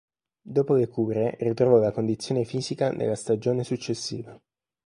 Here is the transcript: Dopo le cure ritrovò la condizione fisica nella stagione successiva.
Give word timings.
Dopo 0.41 0.73
le 0.73 0.87
cure 0.87 1.37
ritrovò 1.41 1.77
la 1.77 1.91
condizione 1.91 2.43
fisica 2.43 2.89
nella 2.91 3.13
stagione 3.13 3.63
successiva. 3.63 4.35